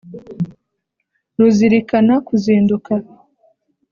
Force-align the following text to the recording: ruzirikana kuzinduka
ruzirikana 1.37 2.13
kuzinduka 2.27 2.93